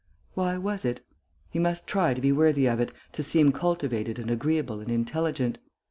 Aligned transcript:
Why 0.33 0.57
was 0.57 0.83
it? 0.83 1.05
He 1.51 1.59
must 1.59 1.85
try 1.85 2.15
to 2.15 2.21
be 2.21 2.31
worthy 2.31 2.65
of 2.65 2.79
it, 2.79 2.91
to 3.13 3.21
seem 3.21 3.51
cultivated 3.51 4.17
and 4.17 4.31
agreeable 4.31 4.79
and 4.79 4.89
intelligent. 4.89 5.59